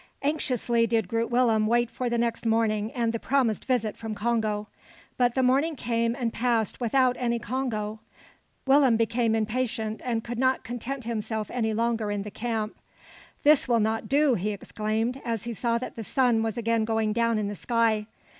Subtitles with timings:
[0.23, 4.67] Anxiously did Groot Willem wait for the next morning and the promised visit from Congo.
[5.15, 7.99] But the morning came and passed without any Congo,
[8.65, 12.75] Willem became impatient, and could not content himself any longer in the camp.
[13.43, 17.13] "This will not do," he exclaimed, as he saw that the sun was again going
[17.13, 18.07] down in the sky.